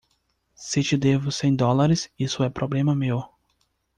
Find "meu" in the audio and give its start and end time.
2.95-3.19